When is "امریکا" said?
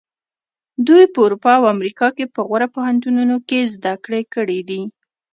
1.75-2.07